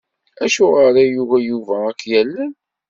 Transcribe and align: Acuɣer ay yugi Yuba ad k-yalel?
Acuɣer 0.43 0.93
ay 1.01 1.09
yugi 1.13 1.37
Yuba 1.47 1.75
ad 1.89 1.95
k-yalel? 1.99 2.51